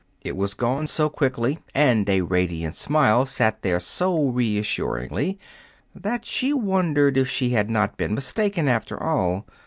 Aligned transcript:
It 0.23 0.35
was 0.35 0.55
gone 0.55 0.87
so 0.87 1.09
quickly, 1.11 1.59
and 1.75 2.09
a 2.09 2.21
radiant 2.21 2.75
smile 2.75 3.27
sat 3.27 3.61
there 3.61 3.79
so 3.79 4.29
reassuringly, 4.29 5.37
that 5.93 6.25
she 6.25 6.53
wondered 6.53 7.17
if 7.17 7.29
she 7.29 7.51
had 7.51 7.69
not 7.69 7.97
been 7.97 8.15
mistaken, 8.15 8.67
after 8.67 8.99
all. 8.99 9.45